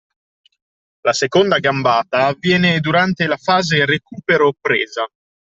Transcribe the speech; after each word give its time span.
La 1.03 1.13
seconda 1.13 1.59
gambata 1.59 2.25
avviene 2.25 2.79
durante 2.79 3.27
la 3.27 3.37
fase 3.37 3.85
recupero-presa 3.85 5.03